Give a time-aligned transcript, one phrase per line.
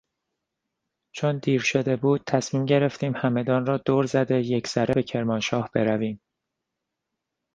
[1.11, 6.21] چون دیر شده بود تصمیم گرفتیم همدان را دور زده یکسره به کرمانشاه برویم.